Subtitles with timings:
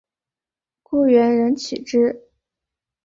[0.81, 2.23] 故园人岂知？